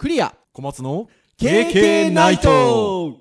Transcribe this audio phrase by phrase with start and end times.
[0.00, 0.34] クリア。
[0.54, 3.18] 小松の KK ナイト。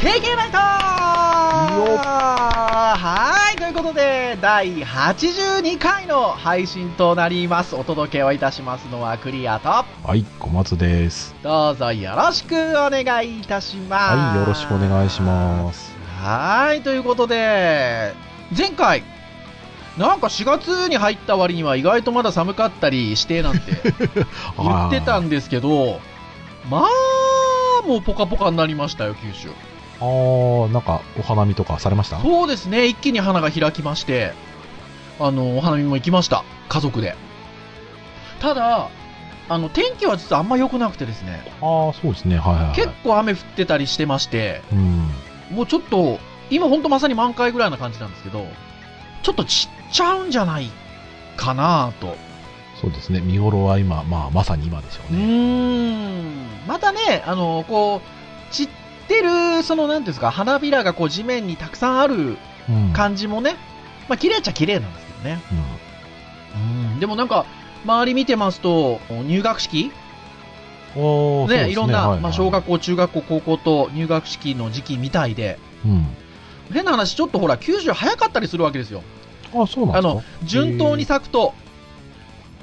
[0.00, 0.58] 経験ナイト
[2.98, 7.76] はい、ということで、第82回の配信となります。
[7.76, 11.34] お届けをいたしますのはクリアと、はい、小松です。
[11.42, 14.16] どうぞよろしくお願いいたします。
[14.16, 15.94] はい、よろしくお願いします。
[16.22, 18.14] はい、ということで、
[18.56, 19.02] 前回、
[19.98, 23.60] なんか4月に入った割には意外とまだ寒かったりしてなんて
[24.56, 26.00] 言ってたんですけど、
[26.70, 26.86] ま
[27.82, 29.48] あ、もうポカポカになりましたよ、九州。
[30.00, 32.20] あー、なんか、お花見とかされました？
[32.20, 34.32] そうですね、一気に花が開きまして、
[35.18, 37.16] あの、お花見も行きました、家族で。
[38.40, 38.90] ただ、
[39.48, 42.76] あの、天気は実はあんま良くなくてですね、あー、そうですね、はいはい、はい。
[42.76, 45.10] 結構雨降ってたりしてまして、うん。
[45.50, 46.18] もうちょっと、
[46.50, 48.46] 今ほんとまさに満開ぐらいな感じなんですけど、
[49.22, 50.70] ちょっとちっちゃうんじゃない
[51.36, 52.16] かなと。
[52.80, 56.20] そうですね、見頃は今、まあ、まさに今でしょうーうね。
[56.20, 56.66] ん。
[56.66, 62.92] またね、あの、こう、散ってる、その、なんですか、花びらがこう地面にたくさんあるうん。
[62.92, 63.56] 感じもね、
[64.08, 65.40] まあ綺麗っちゃ綺麗なんですけどね。
[66.54, 66.92] うん。
[66.92, 67.00] うん。
[67.00, 67.46] でもなんか、
[67.84, 69.92] 周り見てますと、入学式
[70.96, 76.06] おー、そうですね、いろんな、はいはいまあ小学校、中学校、高校と入学式の時期みたいで、うん。
[76.72, 79.02] 変な話、ちょっとほら、90早かったりするわけですよ。
[79.54, 81.54] あ、そうなんあの、順当に咲くと、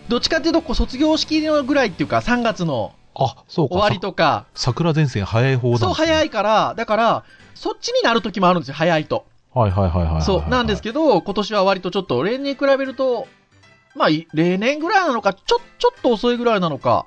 [0.09, 3.75] どっちかっていうと、こう卒業式のぐらいっていうか、3月のあ、そうか。
[3.75, 7.23] 終わりとか、さ桜前線早い方なんですねそう早いから、だから、
[7.55, 9.25] そっちになる時もあるんですよ、早いと。
[9.53, 10.21] はいはいはいはいはい。
[10.23, 13.27] そう、なんですけけど、今年は割とちょっと、例年に比べると、
[13.95, 17.05] まあ、い例年ぐらいなのか、ちょ、ちょっと遅いぐらいなのか。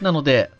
[0.00, 0.50] なので、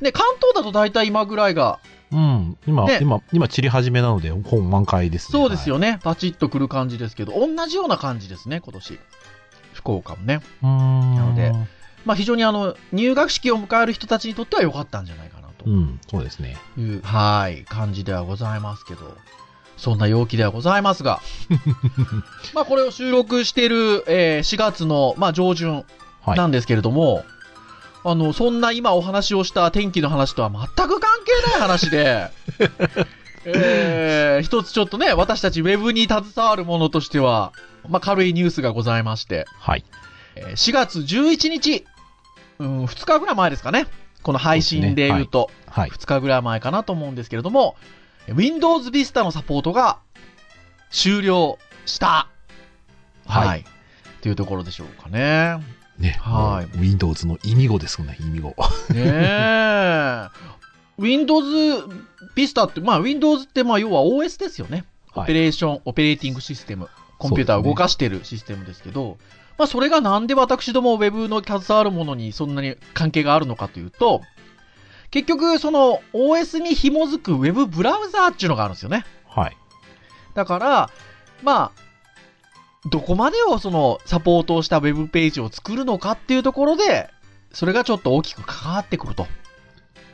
[0.00, 1.78] ね、関東だと大体今ぐらいが、
[2.10, 2.18] ど。
[2.18, 2.58] うん。
[2.66, 5.38] 今、ね今、今、散り始めなので、本満開ですね。
[5.38, 8.98] そうですよね、パチッとくる感じですけど、同じような感じですね、今年。
[9.72, 10.34] 福岡もね。
[10.34, 10.44] はい。
[10.62, 11.14] うーん。
[11.16, 11.52] なので
[12.04, 16.56] まあ非常にあの、入学式を迎える人たちにとっては良かったんじゃないかなとうん、そうですね。
[16.76, 19.16] いう、はい、感じではございますけど、
[19.76, 21.20] そんな陽気ではございますが、
[22.54, 25.84] まあこれを収録している、えー4月の、まあ上旬
[26.24, 26.38] はい。
[26.38, 27.24] なんですけれども、
[28.02, 32.30] あの、そんな今お話をした天気の話とは全く関係ない話で、
[33.46, 37.52] えー、一つちょっとね、私たちウェブに携わるものとしては、
[37.88, 39.84] まあ軽いニュースがございまして、はい。
[40.36, 41.84] えー4月11日、
[42.58, 43.86] うん、2日ぐらい前ですかね。
[44.22, 45.90] この配信で言うと、はい。
[45.90, 47.76] 2日ぐらい前かなと思うんですけれども、
[48.28, 49.98] Windows Vista のサポートが
[50.90, 52.28] 終了した。
[53.26, 53.60] はいはい。
[53.60, 53.64] っ
[54.22, 55.58] ていうところでしょうかね。
[55.98, 56.16] ね。
[56.20, 58.48] はい Windows の意味語ですね、意味語。
[58.48, 58.56] ね
[58.96, 60.28] え。
[60.98, 61.46] Windows
[62.34, 64.84] Vista って、まあ Windows ってまあ要は OS ですよね。
[65.12, 66.88] はいオペレーション、オペレーティングシステム。
[67.18, 69.16] コンピューターを動かしてるシステムですけど、
[69.56, 74.22] まあそれがなんで私ども Web の携わるものにそんなに関係があるのかというと、
[75.10, 79.04] 結局その OS に紐づく Web ブラウザーっていうのがあるんですよね。
[79.28, 79.56] はい。
[80.34, 80.90] だから、
[81.42, 81.84] まあ、
[82.90, 87.10] どこまでをそのサポートをした Web ページを作るのかっていうところで、
[87.52, 89.26] それがちょっと大きく関わってくると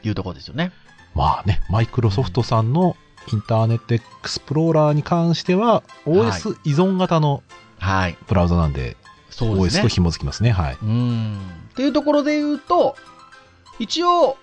[0.05, 0.71] いうところですよね。
[1.15, 2.97] まあね、マイクロソフトさんの
[3.33, 7.43] インターネットエクスプローラーに関しては、OS 依存型の
[7.79, 8.19] はい。
[8.29, 8.97] ブラウザなんで、
[9.41, 9.89] そうです OS ねと。
[9.89, 10.51] 紐づきますね。
[10.51, 10.75] はい。
[10.75, 11.39] うーん。
[11.71, 12.95] っていうところで言うと、
[13.79, 14.37] 一応、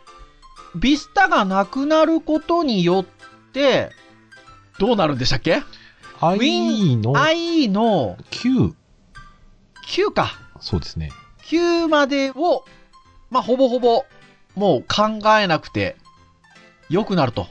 [0.76, 3.92] ビスタがなくなることによって、
[4.80, 5.62] どうなるんでしたっけ
[6.20, 8.74] ？IE の ?IE の9、
[9.88, 10.34] 9か。
[10.60, 11.12] そうですね。
[11.44, 12.66] 9までを、
[13.30, 14.06] まあ、ほぼほぼ、
[14.56, 15.96] もう考えなくて、
[16.90, 17.48] 良くなると。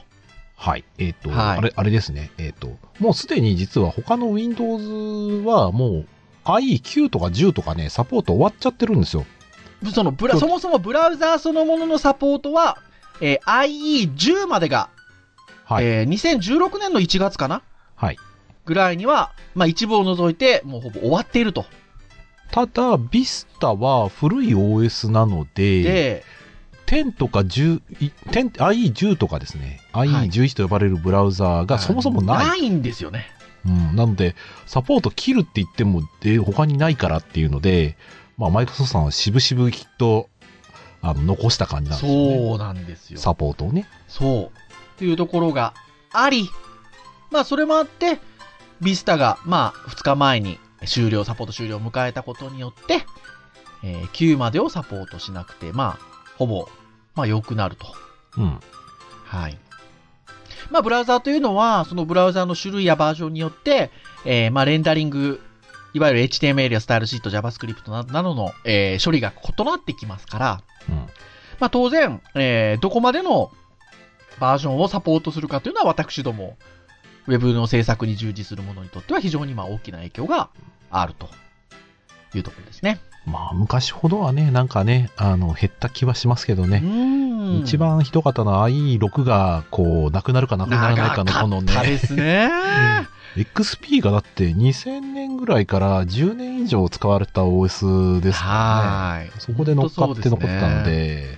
[0.57, 0.83] はい。
[0.97, 2.31] えっ、と、はいあれ、あれですね。
[2.37, 6.07] えっ、と、もうすでに実は他の Windows はもう
[6.55, 9.25] IE9 とか10とかね、サポート終わっちゃってるんですよ。
[9.93, 12.77] そのブラ、そもそもブラウザーそのもののサポートは、
[13.21, 14.89] えー IE10 までが、
[15.65, 15.85] はい。
[15.85, 17.61] えー2016年の1月かな
[17.95, 18.17] はい。
[18.65, 21.65] ぐらいには、まあ、一部を除いて、もうほぼ終わっていると。
[22.51, 26.23] ただ、Vista は古い OS なので、で、
[26.85, 28.51] 10とか10、い10
[28.93, 32.47] IE10 とかですね、はい IE11 と呼ばれるブラウザーがそもそもない。
[32.47, 33.27] ないんですよね。
[33.67, 34.35] うん、なので、
[34.65, 37.97] サポート切るって言っても、で、他にないからっていうので、
[38.37, 40.29] まあ、マイクロソフトさんは渋々きっと、
[41.01, 42.47] あの、残した感じなんですよね。
[42.47, 43.19] そうなんですよ。
[43.19, 43.87] サポートをね。
[44.07, 44.43] そう。
[44.45, 44.49] っ
[44.97, 45.73] ていうところが
[46.11, 46.49] あり、
[47.29, 48.19] まあそれもあって、
[48.81, 53.05] ビスタが、まあ2日前に終了、サポート終了を迎えたことによって、
[53.83, 56.67] えー9までをサポートしなくて、まあ、ほぼ、
[57.15, 57.87] まあ、良くなると。
[58.37, 58.59] うん。
[59.25, 59.57] はい。
[60.69, 63.91] まあ、ブラウザーというのは、そのブラウザーの種類やバージョンによって、
[64.25, 65.41] えーまあ、レンダリング、
[65.93, 70.95] いわゆる HTML やスタイルシート、JavaScript ななどの、えー処理が異なってきますから、うん。
[71.59, 73.51] まあ、当然、えーどこまでの
[74.39, 76.57] バージョンをサポートするかというのは私ども、
[77.27, 80.49] ウェブの制作に従事する者にとっては非常にまあ大きな影響が
[80.89, 81.29] あると
[82.35, 82.99] いうところですね。
[83.25, 86.67] まあ、昔ほどはね、なんかね、あの、減った気はしますけどう
[87.47, 87.53] ね。
[87.55, 92.49] ーん一番一方の IE6 が、こう、なくなるかなくならないかのこの長かったでね、すね。
[93.37, 99.25] XP がだって2000年ぐらいから10年以上使われた OS ですからはい。
[99.25, 99.31] ね。
[99.37, 101.37] そこで乗っかって残ったので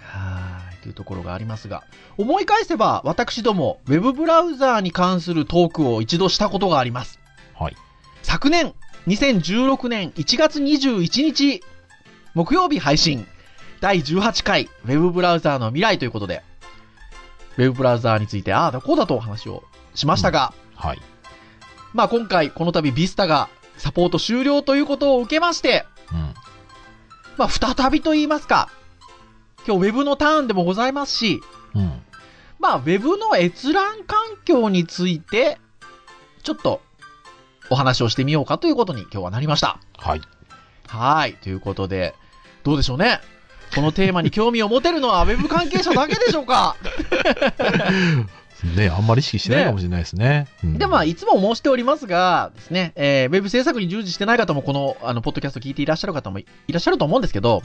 [0.00, 0.82] はい。
[0.82, 1.84] というところがありますが、
[2.18, 7.18] 思い返せば、私ども、ウェブブラウザーに関するトークを一度したことがあります。
[7.58, 7.76] はい。
[8.22, 8.74] 昨年、
[9.06, 11.62] 2016年1月21日、
[12.34, 13.26] 木曜日配信、
[13.82, 16.44] 第18回、ウェブブラウザーの未来ということで、
[17.58, 19.64] ウェブブラウザーについて、ああだこうだとお話を
[19.96, 21.00] しましたが、はい。
[21.92, 23.48] まあ今回、この度、ビスタが
[23.78, 26.32] サポート終了ということを受けまして、うん。
[27.36, 28.70] まあ再びと言いますか、
[29.66, 31.40] 今日ウェブのターンでもございますし、
[31.74, 32.02] うん。
[32.60, 35.58] まあ、ウェブの閲覧環境について、
[36.44, 36.82] ちょっと
[37.68, 39.80] お話をしてみようかということに今日はなりました。
[39.98, 40.20] はい。
[40.86, 41.34] はい。
[41.34, 42.14] ということで、
[42.62, 43.20] どうでしょうね。
[43.74, 46.76] このテーマに興味を持てるのはウェブ関係者だけでしょうか？
[48.76, 50.46] ね、あんまり意識してないかもしれないですね。
[50.62, 57.62] うんで、まあ、いつも申しておりますが、ですね、えーウェブ制作に従事してない方も、この、あの、ポッドキャスト聞いていらっしゃる方もいらっしゃると思うんですけど、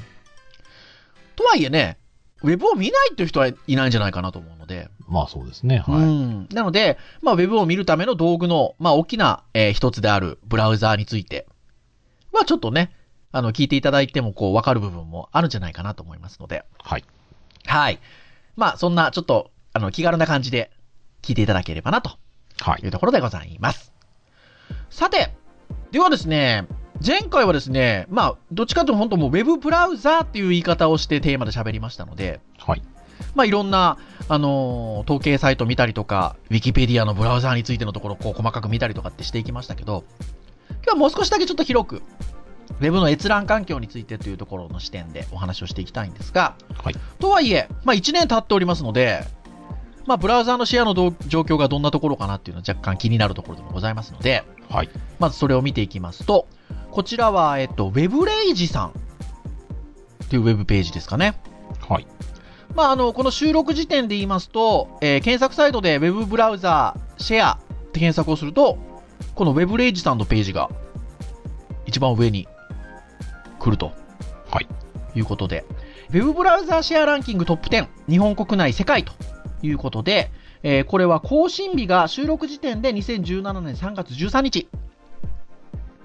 [1.35, 1.97] とはいえね、
[2.41, 5.83] ウェブを見ないという人はいないんじゃないかなと思うので、まあそうですね。
[5.87, 6.01] うはい。
[6.03, 6.47] ん。
[6.51, 11.45] なので、まあ、ウェブを見るための道具の、まあ、大きな、えー一つであるブラウザーについて
[12.33, 12.91] は、ちょっとね、
[13.31, 17.03] あの、聞いていただいても、こう、わかる部分もあるんじゃないかなと思いますので、はい。
[17.65, 17.99] はい。
[18.55, 20.71] まあ、そんな、ちょっと、あの、気軽な感じで
[21.21, 22.17] 聞いていただければな、と
[22.59, 23.91] はいいうところでございます。
[24.89, 25.35] さて、
[25.91, 26.67] ではですね、
[27.05, 32.81] 前回はですね、まあ、どっちかというと本当もうウェブブラウザーっていう言い方をしてテーマで喋りましたので、はい。
[33.35, 33.97] まあ、いろんな、
[34.29, 40.03] あのー統計サイト見たりとか、ウィキペディアのブラウザーについてのところをこう細かく見たりとかってしていきましたけど、
[40.69, 42.01] 今日はもう少しだけちょっと広く、
[42.79, 46.95] ウェブの閲覧環境についてというところの視点でお話をしていきたいんですが、はい。
[47.19, 49.23] とはいえ、まあ、1年経っておりますので、
[50.05, 54.89] まあ、ブラウザーのシェアの状況がどんなところかなっていうのは若干気になるところでもございますので、はい。
[55.19, 56.47] まずそれを見ていきますと、
[56.91, 58.91] こちらは、えっと、ウェブレイジさんっ
[60.29, 61.39] ていうウェブページですかね。
[61.87, 62.07] はい。
[62.73, 67.57] まあ、あの、この収録時点で言いますと、えー検索サイトで Web ブラウザーシェアっ
[67.91, 68.77] て検索をすると、
[69.35, 70.69] この Web レイジさんのページが
[71.85, 72.47] 一番上に
[73.67, 73.91] 来ると
[74.49, 74.67] はい。
[75.15, 75.65] いうことで、
[76.11, 79.11] Web ブラウザーシェアランキングトップ10、日本国内世界と
[79.61, 80.31] いうことで、
[80.63, 84.69] えーこれは更新日が収録時点で2017年3月13日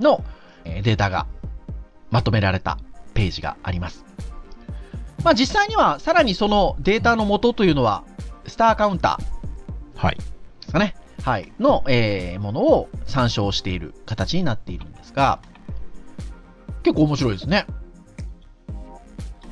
[0.01, 0.25] の、
[0.65, 1.27] えーデータが
[2.11, 2.79] まとめられた
[3.15, 4.05] ページがあります。
[5.23, 8.03] まあ実際にはさらにそのデータの元というのは、
[8.47, 10.17] スターカウンターはい。
[10.17, 10.23] で
[10.67, 10.97] すかね。
[11.23, 11.53] はい。
[11.61, 15.39] の、えーものを参照している形になっているんですが、
[16.83, 17.67] 結構面白いですね。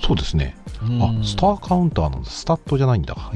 [0.00, 0.56] そうですね。
[0.82, 2.30] うんあ、スターカウンターなんだ。
[2.30, 3.14] スタットじゃないんだ。
[3.14, 3.30] こ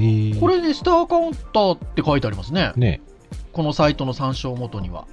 [0.47, 2.71] れね、スターカウンターって書いてありますね。
[2.75, 3.01] ね。
[3.53, 5.05] このサイトの参照元には。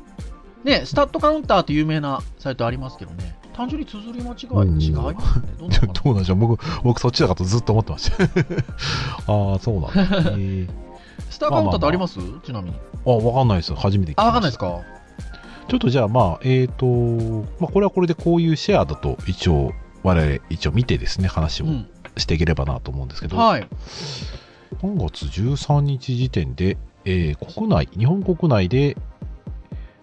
[0.65, 3.37] ね、スタットカウンターって有名なサイトありますけどね。
[3.55, 5.47] 単純に綴り間違い、うん違いますね。
[5.59, 5.67] ど
[6.11, 8.25] うなんでしょう僕、僕そっちだかとずっと思ってました。
[9.31, 9.93] ああ、そうなんだ。
[11.29, 12.77] スターカウンターってあります、ちなみに。
[13.07, 13.75] あ、わかんないです。
[13.75, 14.81] 初めて聞きまあ、したわかんないですか？
[15.73, 16.85] ちょっとじゃあ、まあ、えっ、と、
[17.59, 21.89] まあ、これはこれでこういうシェアだと、一応、我々、一応見てですね、話をうん。
[22.19, 23.67] していければなと思うんですけど、はい。
[24.83, 26.77] 3月13日時点で、
[27.07, 28.99] えー国内、日本国内で、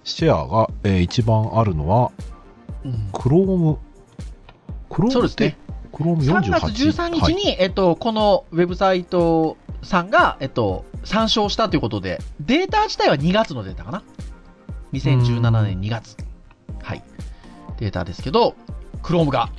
[0.04, 2.12] シェアが、えー一番あるのは、
[2.84, 3.78] うんクローム、
[4.90, 5.56] クロームそうですね。
[5.92, 14.02] クローム48 3月13日に、えっと、このウェブサイトさんが、えっと、参照したということで、データ自体は2月のデータかな。
[14.94, 16.18] 2017年2月。
[16.82, 17.04] はい。
[17.78, 18.56] データですけど、
[19.04, 19.50] Chrome が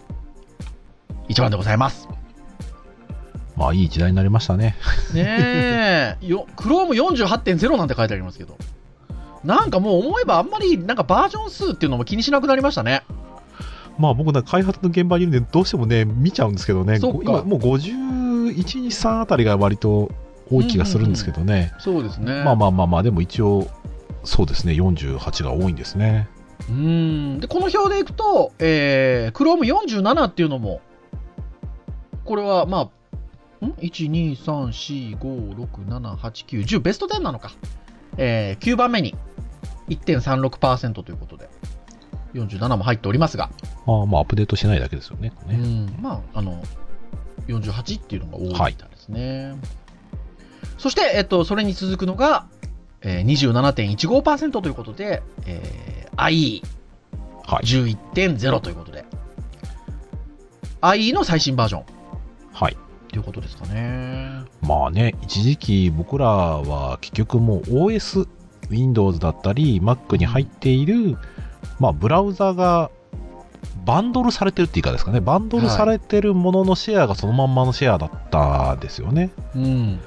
[1.28, 2.08] 一番でございます。
[3.56, 4.76] まあ、いい時代になりましたね。
[5.14, 8.56] ねえ、よ Chrome48.0 なんて書いてありますけど。
[9.44, 13.02] なんかもう思えばあんまりなんかバージョン数っていうのも気にしなくなりましたね。
[13.98, 20.10] まあ、僕開発の現場にいるんで、どうしてもね、見ちゃうんですけどね、今もう51、2、3あたりが割と
[20.50, 21.72] 多い気がするんですけどね。
[21.78, 23.68] そうですねまあまあまあまあ、でも一応、
[24.24, 26.28] そうですね、48が多いんですね。
[26.68, 27.40] うん。
[27.40, 30.80] で、この表でいくと、えー、Chrome47 っていうのも、
[32.24, 32.90] これは、ま
[33.62, 37.52] あ、ん ?1、2、3、4、5、6、7、8、9、10、ベスト10なのか。
[38.16, 39.14] えー、9番目に
[39.88, 41.48] 1.36%ということで、
[42.34, 43.50] 47も入っておりますが、
[43.86, 45.32] ああ、まあアップデートしてないだけですよね。
[45.46, 46.62] うねん、まあ、あの、
[47.48, 49.54] 48っていうのが多いみたいですね。
[50.78, 52.46] そして、えっと、それに続くのが、
[53.02, 56.62] えー、27.15%ということで、えー、はい。
[57.46, 59.04] IE11.0 ということで、
[60.82, 61.84] IE の最新バージョン
[62.52, 62.76] はい。
[63.08, 64.44] ということですかね。
[64.62, 68.28] まあね、一時期僕らは結局もう OS、
[68.70, 71.18] Windows だったり Mac に入っている、
[71.80, 72.90] まあブラウザが
[73.84, 79.30] バンドルされてるっていうかですかね、バンドルされてるもののシェアがそのまんまのシェアだったですよね。
[79.56, 80.00] うん。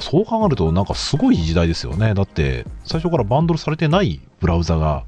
[0.00, 2.14] そう考えるとなんかすごい時代ですよね。
[2.14, 5.04] だって最初からバンドルされてないブラウザが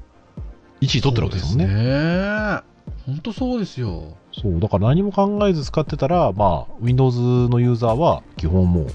[0.81, 1.73] 1位取ってるわけですもんね。
[1.73, 2.61] ね。
[3.05, 4.17] 本当そうですよ。
[4.33, 7.19] そう、だから何も考えず使ってたら、まあ Windows
[7.49, 8.87] のユーザーは基本もう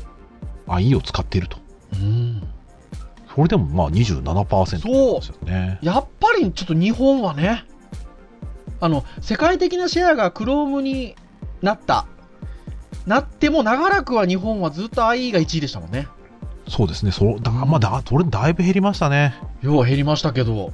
[0.69, 1.59] IE を使っていると。
[1.95, 2.43] うん。
[3.35, 5.78] それでもまあ27%そうですよね。
[5.83, 7.64] やっぱりちょっと日本はね、
[8.81, 11.14] あの、世界的なシェアが Chrome に
[11.62, 12.07] なった。
[13.07, 16.09] なっても長らくは日本はずっと IE が1位でしたもんね。
[16.69, 17.13] そうですね。
[17.13, 19.35] そうだまあだ、それだいぶ減りましたね。
[19.63, 20.73] 要は減りましたけど。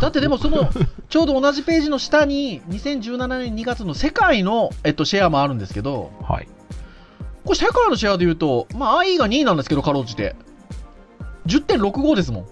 [0.00, 0.70] だってでもその、
[1.10, 6.48] ちょうど同じページの下に2017年2月の世界の、えっと、シェアもあるんですけど、はい。
[7.44, 10.34] これ世界のシェアで言うと、まあ IE が2位なんですけど、かろうじて。
[11.46, 12.46] 10.65ですもん。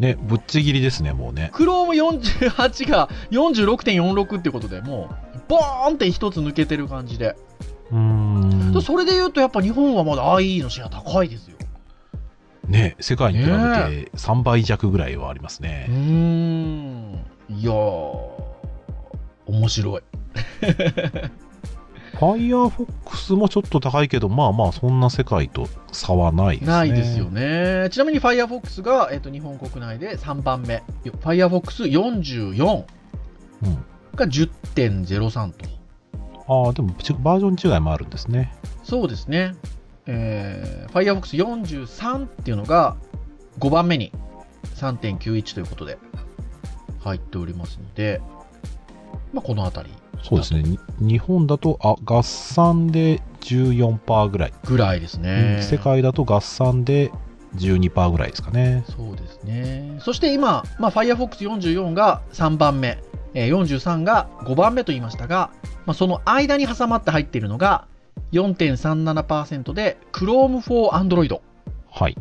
[0.00, 1.52] ね、ぶっちぎりですね、もうね。
[1.54, 7.36] Chrome48 が46.46っていうことで、もう、ボーンって一つ抜けてる感じで。
[7.90, 8.82] うーん。
[8.82, 11.56] それで言うと、やっぱ日本はまだ IE のシェア高いですよ。
[12.68, 15.86] ね、世界に比べねて3倍弱ぐらいはありますうーね。
[15.88, 17.14] ん。
[17.50, 18.28] いやー、
[19.46, 20.02] 面白い。
[22.14, 26.72] Firefox もちょっと高いけど、まあまあ、そんな世界と差はないですね。
[26.72, 27.24] ないですよ。
[27.26, 27.88] ね。
[27.90, 30.82] ちなみに Firefox が、えっと日本国内で3番目。
[31.04, 32.84] Firefox44
[33.62, 33.84] うん。
[34.14, 35.73] が10.03と。
[36.46, 38.54] ああ、でもちバージョン違いもあるんですね。
[38.82, 39.54] そうですね。
[40.06, 42.96] えー、Firefox43 っていうのが
[43.58, 44.12] 5番目に
[44.76, 45.98] 3.91ということで
[47.00, 48.20] 入っておりますので、
[49.32, 49.90] まあ、このあたり
[50.22, 50.62] そうですね。
[50.62, 54.52] に日本だと、あ、合算で14%ぐらい。
[54.64, 55.60] ぐらいですね。
[55.62, 57.10] 世界だと合算で
[57.56, 58.84] 12%ぐらいですかね。
[58.88, 59.98] そうですね。
[60.00, 62.98] そして今、まあ、Firefox44 が3番目、
[63.34, 65.50] えー43が5番目と言いましたが、
[65.86, 67.86] まあ、その間に挟まって入っているのが
[68.32, 71.40] 4.37%で Chrome for Android
[71.90, 72.16] はい。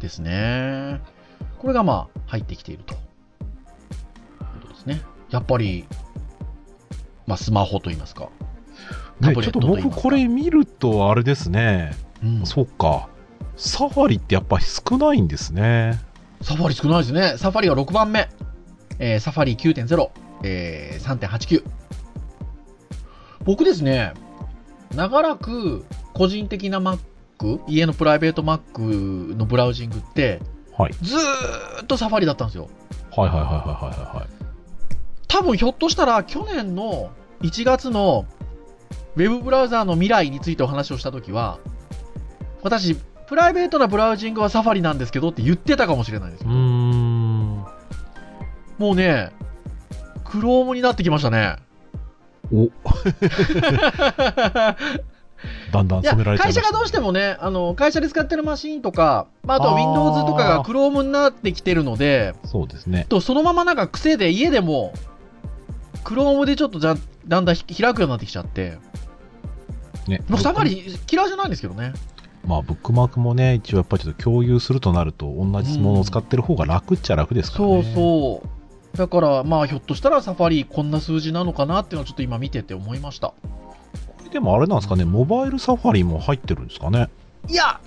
[0.00, 1.00] ですね。
[1.58, 2.94] これがまあ入ってきていると。
[2.94, 3.00] いう
[4.60, 5.02] ことですね。
[5.30, 5.86] やっぱり、
[7.26, 8.28] まあスマホといいますか。
[9.20, 11.92] タね、ちょっと僕これ見るとあれですね。
[12.22, 13.08] うん、そうか。
[13.56, 16.00] サファリってやっぱり少ないんですね。
[16.42, 17.34] サファリ少ないですね。
[17.36, 18.28] サファリが6番目。
[19.00, 20.10] えーサファリ9.0、
[20.44, 21.64] えー3.89。
[23.48, 24.12] 僕ですね、
[24.94, 26.98] 長らく個人的な Mac、
[27.66, 28.78] 家のプライベート Mac
[29.34, 30.42] のブラウジングって、
[30.76, 30.92] はい。
[31.00, 32.68] ずーっとサファリだったんですよ。
[33.16, 34.28] はいはいはいはいはいはい。
[35.28, 38.26] 多分ひょっとしたら去年の1月の
[39.16, 41.58] ウェブブラウザーの未来についてお話をしたときは、
[42.62, 47.64] 私、プライベートなブラウジングはサファリなんですけどって言ってたかもしれないですうーん。
[48.76, 49.32] もうね、
[50.26, 51.56] クロームになってきましたね。
[52.52, 52.68] お、
[55.72, 63.06] だんだん染められ会社がどうしてもね、あの会社で使ってるマシンとか、まあ、あとは Windows とかがクロームになってきてるので、そうですね。
[63.08, 64.92] とそのままなんか癖で家でも、
[66.04, 68.78] クロームでちょっとじゃだんだんひ開くようになってきちゃって、
[70.08, 70.22] ね。
[70.28, 71.92] もうサファリ嫌いじゃないんですけどね。
[72.46, 77.92] まあ、ブックマークもね、一応やっぱりちょっと共有するとなると、同じものを使ってる方が楽っちゃ楽ですからそうね。
[77.94, 78.57] そう。
[78.94, 83.28] だから、まあ、ひょっとしたらサファリこんな数字なのかなっていうのをちょっと今見てて思いました。
[83.28, 83.34] こ
[84.24, 87.08] れでもあれなんですかね、モバイルサファリも入ってるんですかね？
[87.48, 87.80] いや、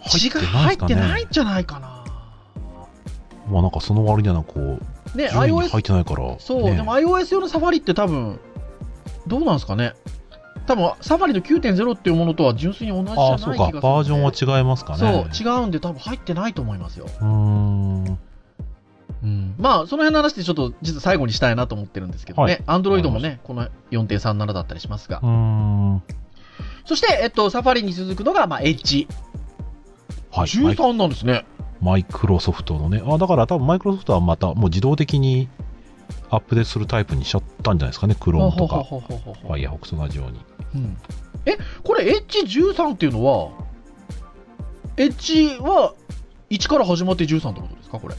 [0.00, 0.74] 入ってないね？
[0.74, 2.04] ってないんじゃないかな。
[3.48, 6.36] まあなんかその割にはなんかこう、ね、iOS 入ってないから。
[6.38, 8.40] そう、ねでも iOS 用のサファリって多分、
[9.26, 9.94] どうなんですかね？
[10.66, 13.58] 多分、サファリの9.0っていうものとは純粋に同じじゃああ、ない気がするんで。
[13.58, 14.98] そうか、バージョンは違いますかね。
[14.98, 17.06] そう、違うんで多分入ってないと思いますよ。
[17.06, 18.18] うーん。
[19.22, 19.54] ううん。
[19.58, 22.62] まあ、その辺の話でちょっと実は最後にしたいなと思ってるんですけどね。
[22.66, 25.20] はい Android もね、この4.37だったりしますが。
[26.84, 29.06] そして、えっと、サファリに続くのが、まあ、Edge。
[30.30, 30.62] はい。
[30.62, 31.44] マイ13なんですね。
[31.80, 33.02] マイクロソフトのね。
[33.04, 35.48] あだから多分マイクロソフトはまたもう自動的に
[36.30, 40.40] アップデートするタイプにしちゃったんじゃないですかね、クロームとか、ほほほほほほ Firefox と同じように。
[40.74, 40.96] うん
[41.46, 43.50] え、これ H13 っていうのは、
[44.96, 45.94] H は
[46.50, 48.14] 1から始まって13ってことですか、これ。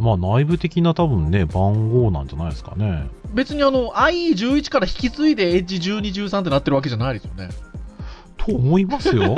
[0.00, 3.08] まあ内部的な多分ね、番号なんじゃないですかね。
[3.32, 7.48] 別にあの IE11 から引き継いで H12、13ってなってるわけじゃないですよね。
[8.36, 9.36] と思いますよ。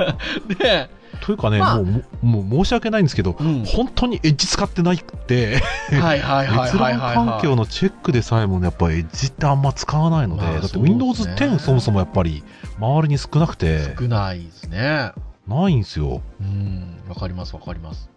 [0.58, 0.88] で、
[1.20, 5.58] というかね、まあもう、ももう申し訳ないんですけど、うん、本当にエッジ使ってないくて、
[5.90, 12.44] はいはいはい閲覧環境のチェックでさえもね、やっぱエッジってあんま使わないので、まあだって Windows 10そもそもやっぱり
[12.78, 15.12] 周りに少なくて、少ないですね。
[15.48, 16.22] ないんですよ。
[16.40, 18.10] うん、わかりますわかります。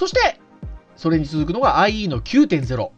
[0.00, 0.40] そして、
[0.96, 2.90] それに続くのが IE の9.0。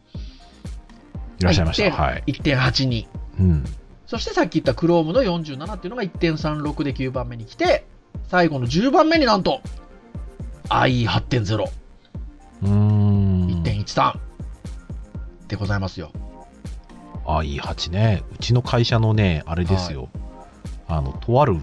[1.40, 1.88] いらっしゃいました。
[1.88, 2.25] 1.8はい。
[2.28, 3.09] 1.82。
[3.40, 3.64] うん。
[4.06, 7.85] そしてさっき言った Chrome の47っていうのが1.36で9番目に来て、
[8.28, 9.62] 最後の10番目になんと
[10.68, 11.64] IE8.0、
[12.62, 13.47] うーん。
[13.64, 14.16] 1.13
[15.49, 16.12] でございますよ。
[17.25, 20.09] IE8 ね、うちの会社のね、あれですよ。
[20.87, 21.56] あの、とある、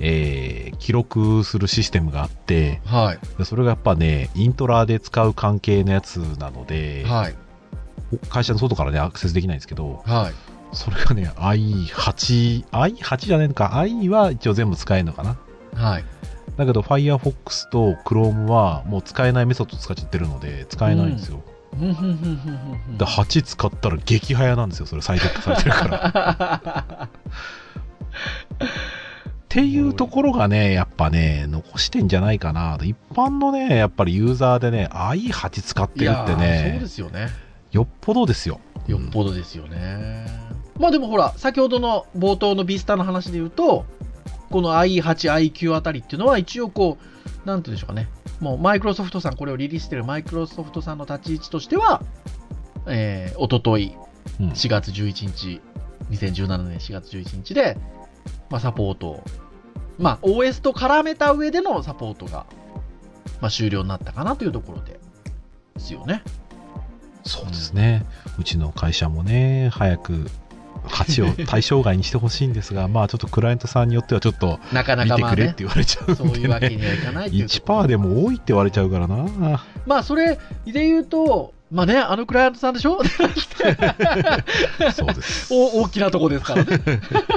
[0.00, 3.18] えー記録するシステムがあって、はい。
[3.38, 7.34] でそれがやっぱね、イントラで使う関係のやつなので、はい。
[8.28, 10.32] 会社の外からね、アクセスできないんですけど、はい。
[10.72, 15.36] それがね、i8、i8 じゃないのか、i は一応全部使えるのかな。
[15.74, 16.04] はい。
[16.56, 21.42] だけど、Firefox と Chrome はもう使えないメソッド使っちゃってるので、使えないんですよ。
[21.78, 27.08] ふんで、8使ったら激早なんですよ、それ最適化されてるから。
[29.50, 32.78] っていうところがね、やっぱね、残してんじゃないかな。
[32.84, 37.30] 一般のね、やっぱりユーザーでね、i8 使ってるってーそうねで、すよね。
[37.72, 38.60] よっぽどですよ。
[38.86, 40.24] よっぽどですよね。
[40.78, 43.86] まあでもほら、先ほどの冒頭のビスタの話で言うと、
[44.50, 46.98] この IE8、IQ あたりっていうのは一応こ
[47.44, 48.08] う、なんていうんでしょうかね。
[48.38, 52.02] もうマイクロソフトさん、これをリリースしてるマイクロソフトさんの立ち位置としては、
[52.86, 53.96] えー、おととい
[54.38, 55.60] うん4月11日、
[56.10, 57.76] 2017年4月11日で、
[58.48, 59.24] まあサポートを、
[60.00, 62.46] まあ OS と絡めた上でのサポートが、
[63.40, 64.98] まあ終了になったかなというところで、
[65.74, 66.22] ですよね。
[67.24, 68.04] そうですね。
[68.38, 70.30] うちの会社もね、早く
[70.84, 76.76] 8を 対象外にしてほしいんですが、まあちょっとクライアントさんによってはちょっとなかな見てくれって言われちゃうんでそういうわけね。
[76.76, 79.64] にはいかないっていうところ1%でも多いって言われちゃうからな。
[79.86, 82.98] まあ、それで言うと、まあね、あのクライアントさんでしょ？
[84.92, 85.54] そうです。
[85.54, 86.80] お大きなとこですからね。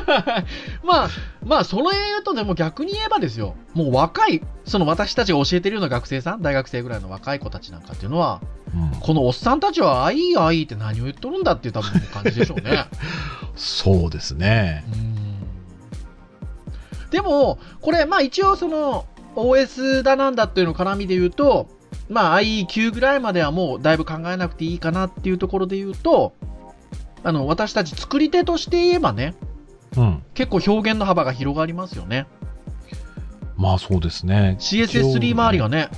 [0.84, 1.10] まあ、
[1.46, 8.42] まあ、その言うと、でも逆に言えばですよ、もう若い、その私たちが教えてるような学生さん、大学生ぐらいの若い子たちなんかっていうのは、
[8.74, 12.88] うんこのおっさんたちは、あいいあいいって何を言っとるんだっていう多分感じでしょうね。
[13.56, 14.84] そうですね。
[17.12, 21.68] でも、これ、まあ一応その OS だなんだっていうの絡みで言うと、
[22.10, 26.34] まあ IE9 ぐらいまではもうだいぶ考えなくていいかなっていうところで言うと、
[27.24, 29.36] あの、私たち作り手として言えばね、
[29.96, 30.24] うん。
[30.34, 32.28] 結構表現の幅が広がりますよね。
[33.56, 34.58] まあそうですね。
[34.60, 35.90] CSS3 周りがね。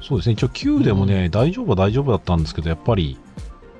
[0.00, 0.34] そうですね。
[0.34, 3.18] 一応9でもね、大丈夫は大丈夫だったんですけど、やっぱり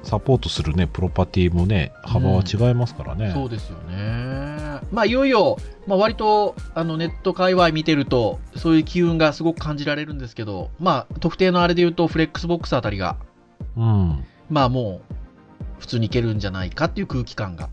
[0.02, 3.32] サポートするね、プロパティもね、幅は違いますからね。
[3.34, 4.47] そうですよね。
[4.90, 13.16] まあいよいよ、まあ割とあのネット界隈見てると、そういう機運がすごく感じられるんですけど、まあ特定のあれで言うと、フレックスボックスあたりが、
[13.76, 14.24] うん。
[14.50, 15.14] まあもう、
[15.78, 17.68] 普通にいけるんじゃないかっていう空気感が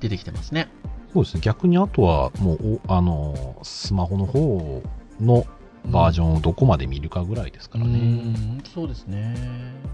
[0.00, 0.68] 出てきてますね。
[1.12, 1.40] そうですね。
[1.42, 4.82] 逆にあとは、もう、おあの、スマホの方
[5.20, 5.44] の
[5.86, 7.98] バージョンをどこまで見るかぐらいですからうね。
[7.98, 9.34] んそうですね。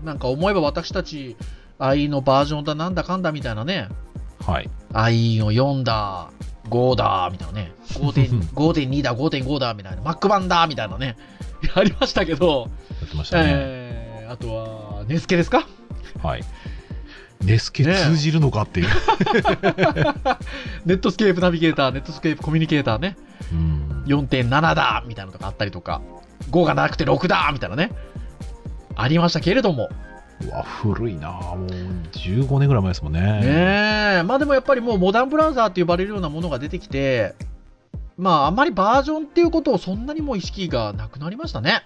[0.04, 1.36] なんか思えば私たち、
[1.78, 3.88] IE のバージョンだなんだかんだみたいなね、
[4.44, 4.70] はい。
[4.92, 6.30] IE を4だ、
[6.68, 11.16] 5だ、みたいなね、 5.2 5.2だ、5.5だ、みたいな、Mac 版だ、みたいなね、
[11.74, 13.44] ありましたけど、やってましたね。
[13.48, 15.66] えー、あとは、ネスケですか？
[16.22, 16.44] はい。
[17.40, 18.88] ネスケ通じるのかっていう。
[20.84, 23.16] ネットスケープナビゲーター、ネットスケープコミュニケーターね、
[23.52, 24.04] うん。
[24.06, 26.00] 4.7だみたいなのとかあったりとか、
[26.50, 27.92] 5がなくて6だみたいなね、
[28.96, 29.88] ありましたけれども、
[30.46, 31.68] うわ、古いなもう
[32.12, 33.20] 15年ぐらい前ですもんね。
[33.20, 37.34] ねえ、まあでもやっぱりもうモダンブラウザーって呼ばれるようなものが出てきて、
[38.16, 41.84] まああんまりバージョンっていうことをそんなにも意識がなくなりましたね。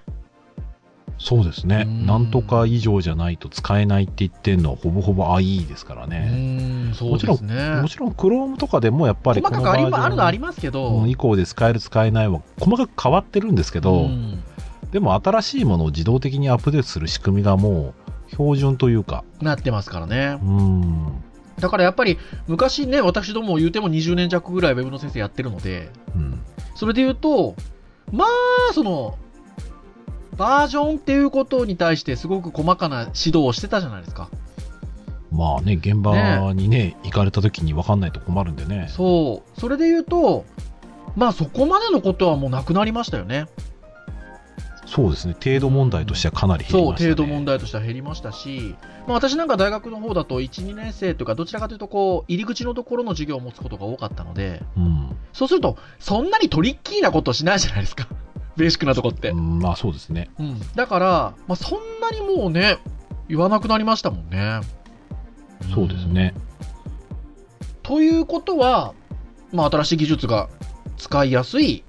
[1.19, 1.85] そうですね。
[1.87, 6.29] うんなんとか以上じゃないと使えないって言ってんのはほぼほぼ IE ですからうね。
[6.33, 7.81] ーん、そうですね。
[7.81, 14.43] もちろん Chrome とかでもやっぱり細かくありあるのはありますけど、うん以降で使える使えないは細かく変わってるんですけど、うん
[14.91, 18.02] でも新しいものを自動的にアップデートする仕組みがもう
[18.33, 20.47] 標準というか、なってますからねう。
[20.47, 21.23] ん、
[21.59, 22.19] だからやっぱり
[22.49, 26.41] 昔ね、私ども言うても20年弱ぐらいウェブの先生やってるので、うん、
[26.75, 27.55] それで言うと、
[28.11, 29.19] まあ、その、
[30.37, 34.29] バージョンっていうことに対してすごく細かな指導をしてたじゃないですか。
[35.31, 38.87] まあね、現場にね、行かれた時に分かんないと困るんでね。
[38.91, 39.61] そう。
[39.61, 40.45] それで言うと、
[41.17, 43.47] まあそこまでのことはもうなくなりましたよね。
[44.95, 47.11] そうですね、程度問題としてはかなり減りましたね。
[47.15, 48.75] 程度問題としては減りましたし、
[49.07, 55.17] まあ、私なんか大学の方だと1、2年生というか、どちらかというとこう、入り口のところの授業を持つことが多かったので、うん。
[55.33, 58.07] そうすると、そんなにトリッキーなことをしないじゃないですか。
[58.59, 59.31] ベーシックなとこって。
[59.31, 60.29] うんまあそうですね。
[60.39, 60.61] うん。
[60.75, 62.77] だから、まあ、そんなにもうね、
[63.31, 64.61] 言わなくなりましたもんね。
[65.75, 66.35] そうですね。
[67.83, 68.93] ということは、
[69.55, 70.51] まあ、新しい技術が
[70.99, 71.83] 使いやすい、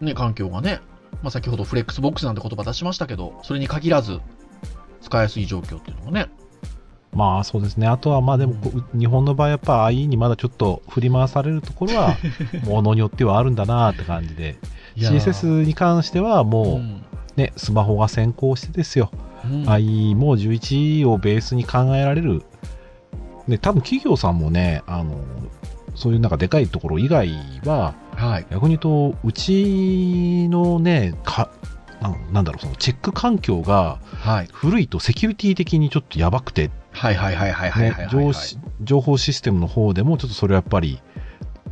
[0.00, 0.80] ね、環境がね、
[1.24, 4.20] まあ、先ほどフレックスボックスなんて言葉出しましたけど、それに限らず、
[5.00, 6.26] 使いやすい状況っていうのがね。
[7.14, 7.86] まあそうですね。
[7.86, 8.54] あとはまあでも
[8.92, 12.18] 日本の場合やっぱ IE にまだちょっと振り回されるところは、
[12.68, 14.58] ものによってはあるんだなって感じで。
[14.96, 16.82] CSS に関してはも
[17.36, 19.10] うね、スマホが先行してですよ。
[19.44, 22.42] うん、IE も11をベースに考えられる。
[23.46, 25.16] ね、多分企業さんもね、あの、
[25.94, 27.30] そういうなんかでかいところ以外
[27.64, 28.46] は、はい。
[28.50, 31.50] 逆に言うと、うちのね、か、
[32.00, 34.48] ななんだろう、そのチェック環境がはい。
[34.52, 37.72] 古いとセキュリティ的にちょっとやばくて、はいはいはいはい
[38.82, 41.00] 情報システムの方でもちょっとそれはやっぱり、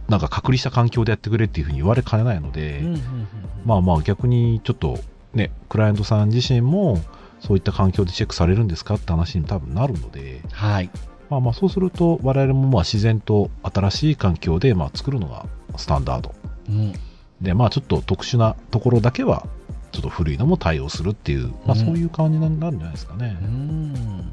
[0.09, 3.29] なんか隔離した環境でやってくれっていうふうに言われかねないので、うんうんうん
[3.65, 4.99] まあまあ逆にちょっと
[5.35, 6.99] ね、クライアントさん自身も
[7.41, 10.91] そういった環境でチェックされるんですかって話に多分なるので、はい。
[11.33, 15.47] まあまあそうすると我々もまあ自然と新しい環境でまあ作るのが
[15.79, 16.35] スタンダード。
[16.68, 16.92] うん。
[17.40, 19.47] で、まあちょっと特殊なところだけは
[19.92, 23.38] ちょっと古いのも対応するっていう、まあそういう感じになるんじゃないですかね。
[23.40, 24.31] うん。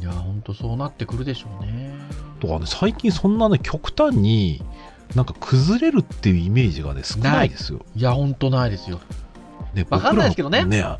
[0.00, 1.92] いや、ほんとそうなってくるでしょうね。
[2.40, 4.62] とかね、最近そんなね、極端に
[5.14, 7.84] なんか崩れるっていうイメージがね、少ないですよ。
[7.94, 9.00] いや、ほんとないですよ。
[9.74, 10.96] ねわかんないですけどね僕らの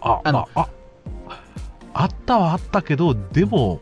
[0.00, 0.68] あ、ああ、あ、
[1.94, 3.80] あったはあったけど、でも、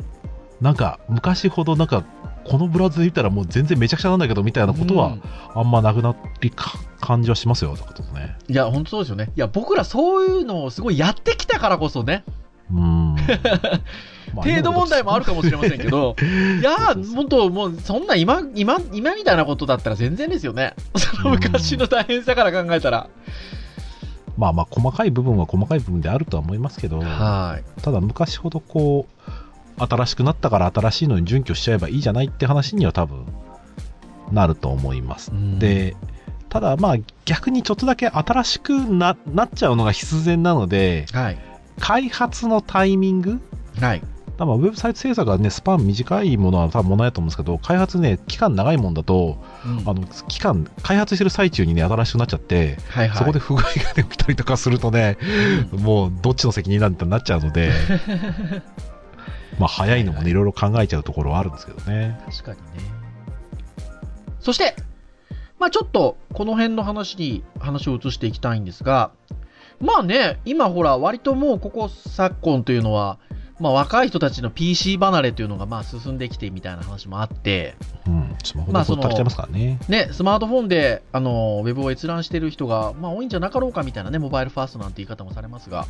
[0.63, 2.05] なんか昔ほどなんか、
[2.45, 5.23] このブラウザで見たらもう全然めちゃくちゃなんだけどみたいなことはうん
[5.55, 8.37] あんまなくなりか感じはしますよ、とかとね。
[8.49, 9.31] いや、ほんとそうですよね。
[9.37, 12.25] いや、僕らそういうのをすごいやってきたからこそね、
[12.71, 13.17] うーん。
[14.35, 16.15] まあ程度問題もあるかもしれませんけど、
[16.61, 20.75] いや本当もう、そんな今、今、今みたいなことだったら全然ですよね。
[20.97, 23.09] その昔の大変さから考えたら。
[24.39, 27.83] まあまあ細かい部分は細かい部分であるとは思いますけど、はい。
[27.83, 29.31] ただ昔ほどこう、
[29.89, 33.27] 新しくなったから新しいのに準拠しちゃえばいいじゃないって話には多分
[34.33, 35.31] なると思います。
[35.31, 35.97] うんで、
[36.49, 41.39] ただまあ逆にちょっとだけ新しくななっちゃうのが必然なので、はい。
[41.81, 43.41] 開発のタイミング？
[43.81, 44.03] はい。
[44.39, 53.19] まあウェブサイト制作がね、スパン短いものは多分問題だと思うんですけど、開発ね、期間長いもんだと、うんあの、期間、開発してる最中にね、新しくなっちゃって、はいはい。
[53.19, 55.17] そこで不具合が起きたりとかするとね、
[55.73, 57.71] うんもうどっちの責任なんてなっちゃうので、
[59.59, 62.21] まあ早いのもね、いろいろ考えちゃうところはあるんですけどね。
[62.27, 62.65] 確かにね。
[64.41, 64.75] そして、
[65.59, 69.13] まあちょっと、この辺の話に、話を移していきたいんですが、
[69.81, 73.19] まあね、今ほら、割ともうここ昨今というのは、
[73.59, 79.79] まあ若い人たちの PC 離れというのがまあ進んできてみたいな話もあって、うん、スマホでほっちゃいますからね。
[79.89, 85.87] ね、スマートフォンで、あの、ウェブを閲覧している人が、まあ多いんじゃなかろうかみたいなね、モバイルファーストなんて言い方もされますが、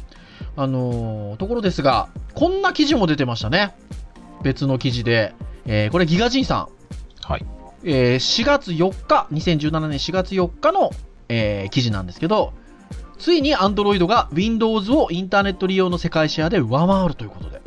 [0.56, 3.74] あの、ところですが、こんな記事も出てましたね。
[4.42, 5.34] 別の記事で、
[5.66, 6.68] えーこれギガジンさん、
[7.26, 7.46] はい。
[7.84, 10.90] えー4月4日、2017年4月4日の、
[11.28, 12.52] えー記事なんですけど、
[13.18, 17.60] ついに Android が Windows をインターネット利用の世界シェアで上回るということで。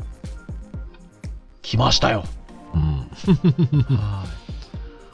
[1.62, 2.26] 来ましたよ。
[2.74, 3.10] うん。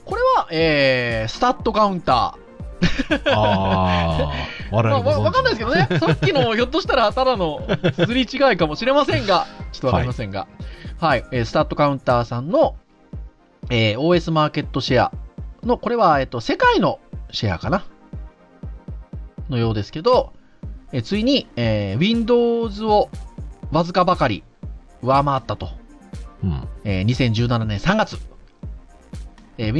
[0.03, 2.41] これは、えースタットカウンター。
[3.33, 4.31] あ
[4.71, 5.87] まあ、わわかんないですけどね。
[5.99, 7.61] さっきのひょっとしたらただの
[7.93, 10.47] ずり違いかもしれませんが、ちょっとわかりませんが。
[10.99, 12.75] はい、えースタットカウンターさんの、
[13.69, 15.11] えー OS マーケットシェア
[15.63, 16.99] の、これは、えっ、と、世界の
[17.31, 17.83] シェアかな
[19.49, 20.31] のようですけど、
[20.93, 23.09] えーついに、えー Windows を
[23.71, 24.43] わずかばかり
[25.01, 25.69] 上回ったと。
[26.43, 26.67] うん。
[26.83, 28.17] えー2017年3月。
[29.57, 29.73] えー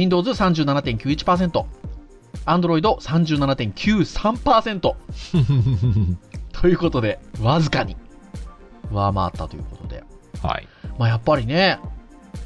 [2.46, 2.46] Windows 37.91%。
[2.46, 4.94] Android 37.93%。
[6.52, 7.96] ということで、わずかに
[8.90, 10.04] 上回ったということで。
[10.42, 10.68] はい。
[10.98, 11.78] まあやっぱりね、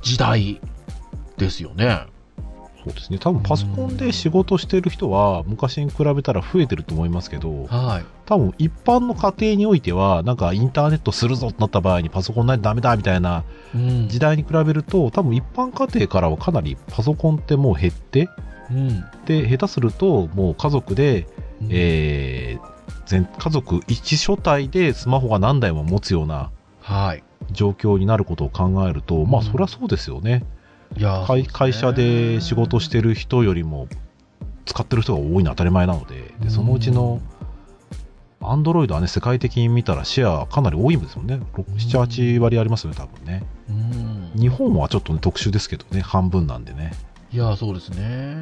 [0.02, 0.60] 時代
[1.36, 2.06] ですよね。
[2.84, 3.18] そうですね。
[3.18, 8.04] 多分パソコンで仕事してる人は昔に比べたら増えてると思いますけど、はい。
[8.26, 13.42] 多分一般の家庭においては、なんかインターネットするぞってなった場合にパソコンないとダメだみたいな
[13.74, 18.28] うん時代に比べると、多分一般家庭からはかなりパソコンってもう減って、
[18.70, 19.04] うん。
[19.26, 21.26] で、下手するともう家族で、
[21.70, 22.76] えー
[23.06, 26.50] 全家族一所帯でスマホが何台も持つような
[26.80, 27.22] はい。
[27.52, 30.44] 状況になることを考えると、まあうんそりゃそうですよね。
[30.96, 33.86] いやー会会社で仕事してる人よりも
[34.64, 37.20] 使ってる人が多いのは当たり前なのででそのうちの
[38.40, 41.26] アンドロイドはね世界的に見たらシェアかなり多いんですもん。
[41.26, 43.44] ね78割ありますよね多分ね。
[43.68, 44.40] うん。
[44.40, 46.92] 日本はちょっとね特殊ですけどね半分なんでね
[47.32, 48.36] いやー、そうですね。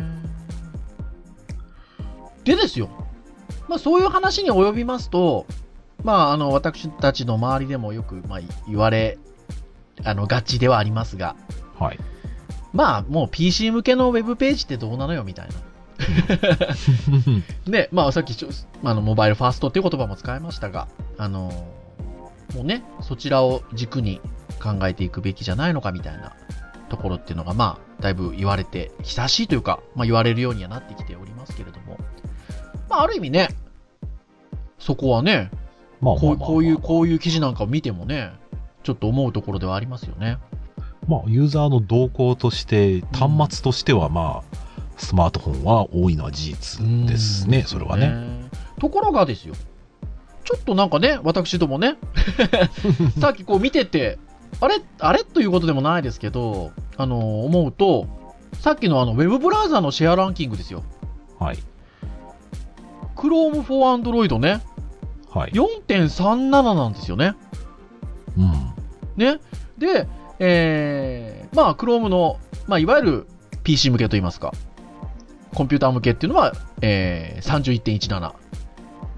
[2.44, 2.90] でですよ。
[3.68, 5.46] まあ、そういう話に及びますと、
[6.02, 9.18] まあ、あの、私たちの周りでもよく、まあ、言われ、
[10.04, 11.36] あの、がちではありますが、
[11.78, 11.98] はい
[12.74, 15.54] まあ、もう PC 向けのウェブページってどうなのよ、みたいな。
[17.70, 18.48] で、まあ、さっきちょ、
[18.82, 21.68] あの、モバイルファーストっていう言葉も使いましたが、あの、
[22.52, 24.20] もうね、そちらを軸に
[24.60, 26.32] 考えていくべきじゃないのかみたいな
[26.88, 31.98] ところっていうのが、まあ、だいぶ言われて、久しいというか、まあ、言われるようにはなってきておりますけれども、
[32.90, 33.48] まあ、ある意味ね、
[34.78, 35.50] そこはね、
[36.02, 38.32] まあこういう、こういう記事なんかを見てもね、
[38.82, 40.36] ちょっと思うところではありますよね。
[41.08, 44.56] まあ、ユーザーの動向として、端末としては、まあ、
[44.98, 48.50] スマートフォンは多いのは事実ですね、それはね。
[48.78, 49.54] ところがですよ、
[50.44, 51.96] ちょっとなんかね、私どもね、
[53.18, 54.18] さっきこう見てて、
[54.60, 58.06] あれあれということでもないですけど、あの思うと、
[58.60, 60.82] さっきのあの、ウェブブラウザのシェアランキングですよ。
[61.38, 61.58] はい。
[63.16, 64.62] Chrome for Android ね、
[65.30, 65.50] はい。
[65.50, 67.34] 4.37なんですよね。
[68.36, 68.52] うん。
[69.16, 69.40] ね。
[69.78, 70.06] で、
[70.38, 73.26] えー、まあ、Chrome の、まあ、いわゆる
[73.64, 74.52] PC 向けといいますか、
[75.54, 78.43] コンピューター向けっていうのは、えー、31.17。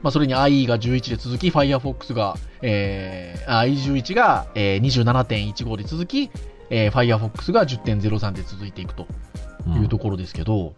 [0.07, 6.31] まあ、それに IE が11で続き、Firefox が、えー、あ IE11 が、えー、27.15で続き、
[6.71, 9.09] えー、Firefox が10.03で続いていくと
[9.67, 10.75] いうところですけど、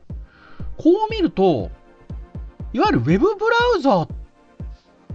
[0.79, 1.71] こう見ると、
[2.73, 4.09] いわゆる Web ブラウザー、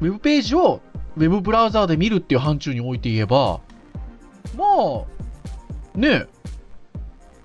[0.02, 0.80] ウェブページを
[1.17, 3.62] Web ブラウザーで見るっていう範疇において言えば、
[4.56, 4.63] ま
[5.95, 6.28] あ、ねえ、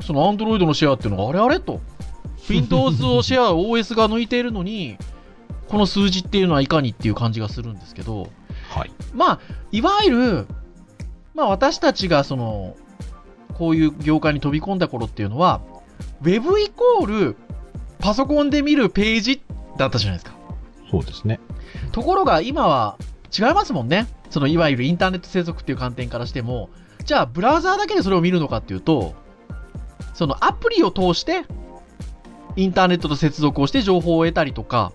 [0.04, 1.80] その Android のシェアっていうのがあれあれと。
[2.50, 4.98] Windows をシェア、OS が抜いているのに、
[5.68, 8.30] この数字っていうのはいかにっていう感じがするんですけど、
[8.70, 8.90] はい。
[9.14, 10.46] まあ、いわゆる、
[11.34, 12.76] まあ私たちがその、
[13.54, 15.60] こういう業界に飛び込んだ頃っていうのは、
[16.22, 17.36] Web イコール
[17.98, 19.42] パソコンで見るページ
[19.76, 20.36] だったじゃないですか。
[20.90, 21.40] そうですね。
[21.92, 22.96] ところが今は
[23.36, 24.06] 違いますもんね。
[24.30, 26.70] そのいわゆるインターネット接続っていう観点からしても、
[27.04, 29.14] じゃあブラウザーだけでそれを見るのかっていうと、
[30.14, 31.44] そのアプリを通して、
[32.56, 34.92] インターネットと接続をして情報を得たりとか、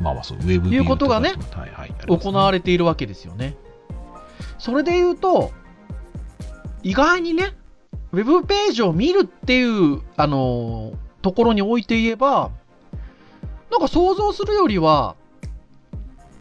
[0.00, 3.56] まあまあ、そう、ウェブいうことがねはいはい、行われれているわけですよね。
[4.58, 5.52] それで言うと、
[6.82, 7.54] 意外にね、
[8.12, 12.50] ウェブページを見るっていう、あのところにおいて言えば、
[13.70, 15.16] なんか想像するよりは、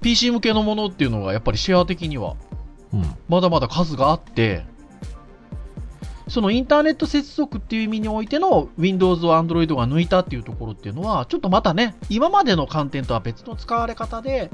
[0.02, 2.36] PC 向けのものっていうのがやっぱりシェア的には
[2.94, 3.04] うん。
[3.28, 4.66] まだまだ数があって、
[6.28, 14.52] そのインターネット接続っていう意味においての Windows を Android が抜いたっていうところっていうのは、ちょっとまたね、今までの観点とは別の使われ方で、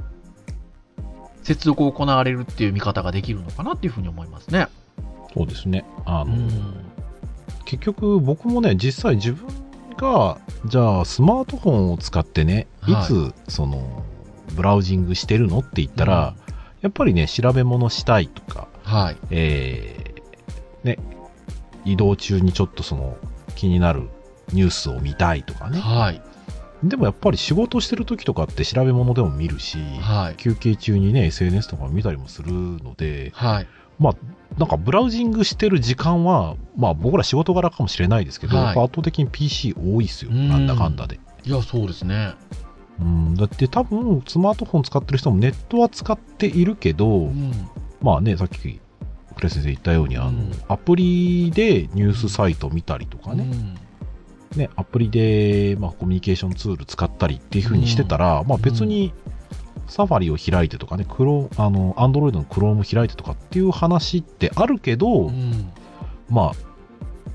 [1.42, 4.68] 接続を行われるっていう見方ができるのかなっていうふうに思いますね。
[5.34, 5.84] そうですね。
[6.06, 6.94] あの、うん
[7.66, 9.48] 結局僕もね、実際自分
[9.98, 14.04] が、じゃあスマートフォンを使ってね、いはいつ、その、
[14.54, 16.36] ブラウジングしてるのって言ったら、
[16.82, 19.18] やっぱりね、調べ物したいとか、はい。
[19.32, 20.98] えーね、
[21.86, 23.18] 移動中にちょっとその
[23.56, 24.10] 気になる
[24.52, 25.80] ニュースを見たいとかね。
[25.80, 26.22] はい。
[26.84, 30.36] でもやっぱり仕事してる時とかって調べ物でも見るし、はい。
[30.36, 33.68] 休憩中にね、SNS とか見たりもするので、はい。
[34.00, 34.16] まあ、
[34.58, 40.32] なんかブラウジングしてる時間は、まあ僕ら仕事柄かもしれないですけど、はい圧倒的に PC 多いですよ。
[40.32, 41.20] うんなんだかんだで。
[41.46, 42.34] いや、そうですね。
[43.00, 47.52] うん、だって多分スマートフォン使ってる人もネットは使っているけど、うん。
[48.02, 48.80] まあね、さっき
[49.34, 53.78] プレスで言ったように、あの、うんアプリでニュースサイト見たりとかね、うん
[54.58, 59.14] ね、アプリで、まあ、コミュニケーションツール使ったりっていう風にしてたら、まあ別に
[59.88, 65.72] サファリを開いてとかね、クロあの、アンドロイドの Chrome 開いてとかっていう話ってあるけど、うん。
[66.30, 66.54] まあ、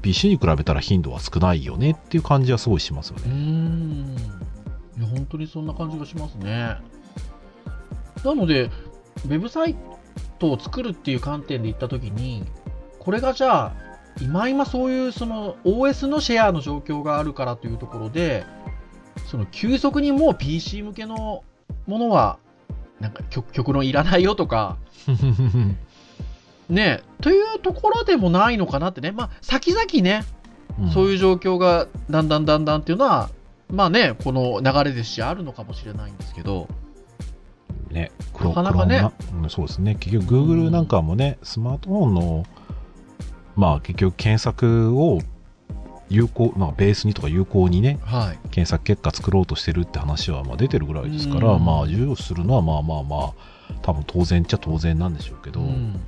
[0.03, 3.35] PC に比べたら頻度は少ないよねっていう感じはすごいしますようーね。
[3.35, 4.17] ん。
[4.99, 6.77] いや、本当にそんな感じがしますね。
[8.25, 8.71] なので、
[9.27, 9.77] ウェブサイ
[10.39, 12.45] トを作るっていう観点で言ったときに、
[12.99, 13.73] これがじゃあ、
[14.21, 18.45] 今今そういうその OS のシェアの状況があるからというところで、
[19.27, 21.45] その急速にもう PC 向けの
[21.87, 22.39] ものは、
[23.01, 24.77] なんか極極論いらないよとか、
[26.69, 29.13] ね、というところでもないのかなってね。
[29.13, 30.25] まあ、先々ね、
[30.93, 33.31] そうういう状況がだんだんだんだんっていうのは、
[33.71, 36.69] まあね、この流れですし、あるのかもしれないんですけど、
[37.91, 39.11] ね、なかなかね
[39.43, 39.97] うんそうですね。
[39.97, 42.45] 結局 Google なんかもね、スマートフォンの、
[43.57, 45.21] まあ結局検索を
[46.09, 48.39] 有効、まあベースにとか有効にね、はい。
[48.51, 53.33] 検索結果作ろうとしてるって話はまあ出てるぐらいですから、うんまあ授与するのはまあまあまあ、
[53.83, 56.01] 多分当然っちゃ当然なんでしょうけど、うん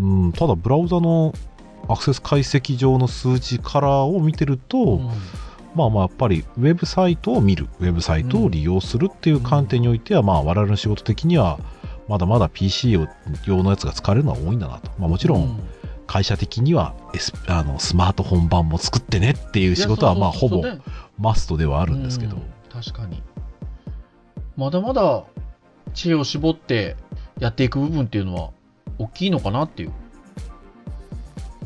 [0.00, 1.34] うん、ただブラウザの
[1.88, 5.10] アクセス解析上の数値からを見てると、うん
[5.74, 11.58] まあまあやっぱりウェブサイトを見る、ウェブサイトを利用するっていう観点においては、まあ我々の仕事的には、
[12.08, 13.08] まだまだ PC 用
[13.62, 14.90] のやつが使われるのは多いんだなと。
[14.98, 15.60] まあもちろん
[16.06, 20.62] 会社的には、S あのスマートフォン版も作ってねっていう仕事はまあほぼ
[21.18, 23.22] マストではあるんですけど、うん確かに。
[24.56, 25.24] まだまだ
[25.94, 26.96] 知恵を絞って
[27.38, 28.50] やっていく部分っていうのは
[28.98, 29.92] 大きいのかなっていう。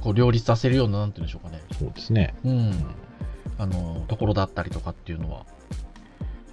[0.03, 1.63] こう両立させるような、なんていうんでしょうかね。
[1.79, 2.35] そうですね。
[2.45, 2.73] うん。
[3.59, 5.45] あの、ところだったりとかっていうのは、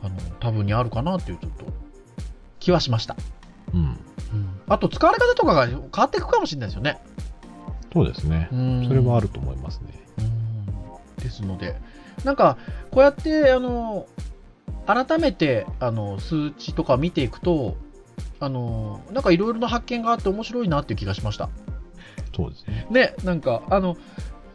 [0.02, 1.66] あの、多分にあるかなっていうちょっと
[2.60, 3.16] 気はしました。
[3.74, 3.98] うん。
[4.68, 7.02] あと使われ方とかが変わっていくかもしれないですよね。
[7.94, 8.50] そうですね。
[8.52, 10.00] うんそれはあると思いますね。
[10.20, 11.76] うんですので、
[12.24, 12.58] なんか、
[12.92, 14.08] こうやって、あの、
[14.86, 17.78] 改めて、あの、数値とか見ていくと、
[18.40, 21.50] あの、なんかいろいろな発見があって面白いなっていう気がしました。
[22.36, 22.88] そうですね。
[22.90, 23.96] ね、なんか、あの、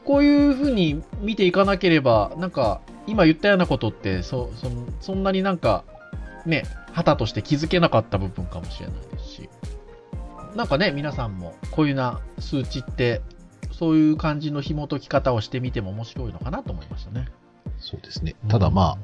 [0.08, 5.84] こういうふうに見ていかなければ、なんか、今言ったようなことって、そ、そのそんなになんか、
[6.46, 9.50] ね、旗として気づけなかった部分かもしれないですし、
[10.56, 13.20] なんかね、皆さんも、こういうな数値って、
[13.70, 17.26] そういう感じの紐解き方をしてみても面白いのかなと思いましたね。
[17.76, 18.34] そうですね。
[18.48, 18.98] ただまあ、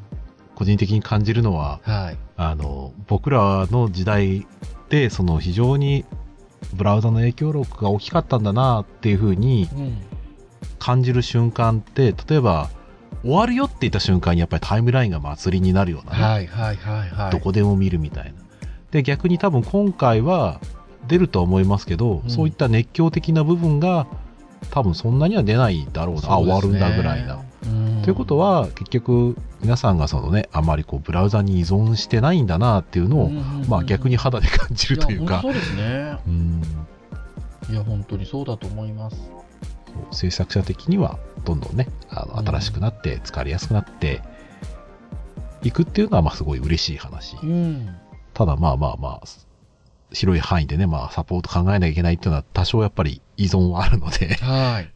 [0.55, 2.19] 個人的に感じるのは、あ、はい。
[2.39, 4.47] あの、僕らの時代
[4.89, 6.07] で、その非常に
[6.73, 10.14] ブラウザの影響力が大きかったんだなっていうふうにうん。
[10.79, 12.71] 感じる瞬間って、例えば、
[13.23, 17.31] 終わるよって言った瞬間にやっぱりタイムラインが祭りになるようなね、はいはいはいはい。
[17.33, 18.33] どこでも見るみたいな。
[18.91, 20.61] で、逆に多分今回は
[21.09, 24.07] 出るとは思いますけど、うんそういった熱狂的な部分が
[24.71, 27.41] 多分そんなには出ないだろうな、あ、終わるんだぐらいな。。
[28.03, 33.31] ということは、結局、皆さんがそのね、あまりこう、ブラウザに依存してないんだなっていうのを、
[33.69, 36.19] まあ逆に肌で感じるというか、や本当そうですね。
[36.27, 36.63] うん
[37.71, 39.17] いや、本当にそうだと思います。
[40.11, 44.23] 制作者的には、どんどんね、あのうん新しくなって、使われやすくなって
[45.63, 47.37] いくっていうのは、まあすごい嬉しい話。
[47.43, 47.97] うん。
[48.33, 49.23] ただまあまあまあ、
[50.13, 54.93] 広い範囲でね、まあサポート考えなきゃいけないっていうのは多少やっぱり依存はあるので、はい。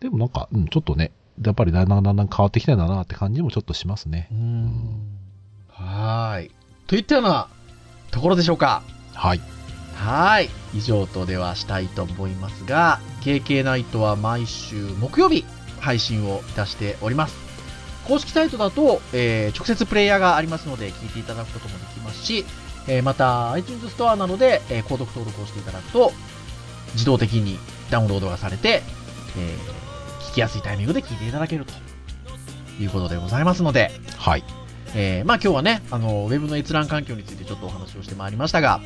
[0.00, 1.12] でもなんか、うん、ちょっとね、
[1.44, 4.34] やっぱりだんだんだんだん変わってきたんだなって感じもちょっとしますねう。
[4.34, 5.18] ん。
[5.68, 6.50] はーい。
[6.86, 7.48] といったような
[8.10, 8.82] ところでしょうか。
[9.14, 9.40] はい。
[9.98, 10.48] はい。
[10.74, 15.44] 以上とではしたいと思いますが、KK ナイトは毎週木曜日
[15.80, 17.36] 配信をいたしております。
[18.06, 22.44] 公式サイトだと、えー直接プレイヤーがありますので聞いていただくこともできますし、
[22.86, 26.12] えーまた iTunes ストアなどで、えー購読登録をしていただくと
[26.94, 27.58] 自動的に
[27.90, 28.82] ダウンロードがされて、
[29.36, 29.78] えー
[30.30, 31.72] 聞きやすいタイミングで聞いていただけると
[32.80, 34.44] いうことでございますので、はい。
[34.94, 38.80] えーまあ今日はね、あの、ウェブの閲覧環境についてちょっとお話をしてまいりましたが、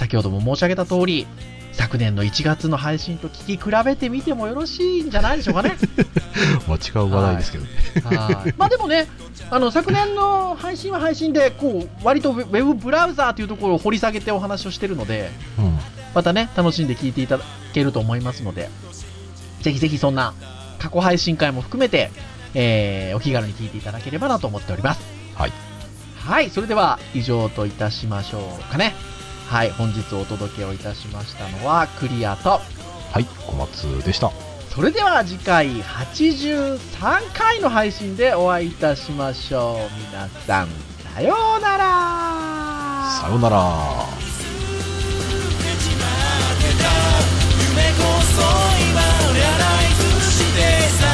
[0.00, 1.26] 先ほども申し上げた通り、
[1.72, 5.76] 昨年の1月の配信と聞き比べてみてもよろしいんじゃないでしょうかね。
[6.66, 7.70] まあ違う話題ですけどね。
[8.04, 9.08] はい まあでもね、
[9.50, 15.78] あの、昨年の配信は配信で、こう、割とウェウェブブラウザーというところを掘り下げてお話をしてるので、うん。
[16.14, 18.70] またね、楽しんで聞いていただけると思いますので、
[19.60, 20.32] ぜひぜひそんな
[20.78, 22.10] 過去配信会も含めて、
[22.54, 25.00] えーお気軽に聞いていただければなと思っております。
[25.34, 25.52] はい。
[26.16, 28.94] はい、それでは以上といたしましょうかね。
[29.50, 32.60] はい、本日お届けをいたしましたのは、クリアと、は
[33.18, 34.30] い、小松でした。
[34.68, 36.78] それでは次回83
[37.34, 39.76] 回の配信でお会いいたしましょう。
[40.12, 40.68] 皆さん、
[41.12, 41.84] さようなら
[43.20, 43.58] さようなら
[47.58, 48.42] 夢こそ
[48.86, 49.02] 今
[50.30, 50.60] して
[51.02, 51.09] さ